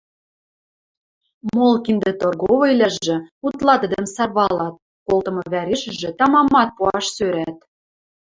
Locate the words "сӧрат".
7.15-7.57